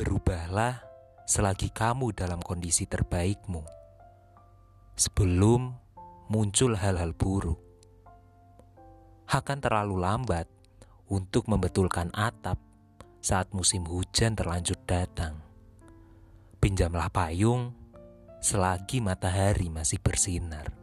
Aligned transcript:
Berubahlah 0.00 0.80
selagi 1.28 1.68
kamu 1.68 2.16
dalam 2.16 2.40
kondisi 2.40 2.88
terbaikmu, 2.88 3.60
sebelum 4.96 5.76
muncul 6.32 6.72
hal-hal 6.72 7.12
buruk. 7.12 7.60
Akan 9.28 9.60
terlalu 9.60 10.00
lambat 10.00 10.48
untuk 11.12 11.52
membetulkan 11.52 12.08
atap 12.16 12.56
saat 13.20 13.52
musim 13.52 13.84
hujan 13.84 14.32
terlanjur 14.32 14.80
datang. 14.88 15.36
Pinjamlah 16.64 17.12
payung 17.12 17.76
selagi 18.40 19.04
matahari 19.04 19.68
masih 19.68 20.00
bersinar. 20.00 20.79